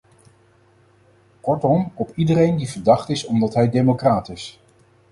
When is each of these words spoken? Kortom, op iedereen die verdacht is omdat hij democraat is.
Kortom, 1.41 1.91
op 1.95 2.11
iedereen 2.15 2.57
die 2.57 2.69
verdacht 2.69 3.09
is 3.09 3.25
omdat 3.25 3.53
hij 3.53 3.69
democraat 3.69 4.29
is. 4.29 4.59